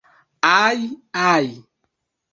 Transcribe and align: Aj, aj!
Aj, 0.61 0.79
aj! 1.31 1.47